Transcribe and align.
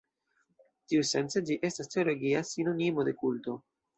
Tiusence 0.93 1.43
ĝi 1.51 1.59
estas 1.69 1.93
teologia 1.95 2.43
sinonimo 2.53 3.07
de 3.11 3.17
kulto. 3.23 3.57